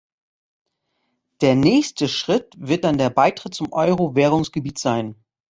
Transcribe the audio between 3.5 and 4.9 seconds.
zum Euro-Währungsgebiet